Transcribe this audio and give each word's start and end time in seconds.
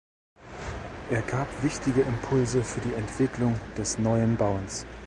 Er 1.11 1.21
gab 1.21 1.47
wichtige 1.61 2.01
Impulse 2.01 2.63
für 2.63 2.81
die 2.81 2.95
Entwicklung 2.95 3.61
des 3.77 3.99
Neuen 3.99 4.35
Bauens. 4.35 4.83